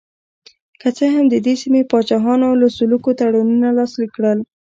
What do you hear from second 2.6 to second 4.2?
لکه سلوکو تړونونه لاسلیک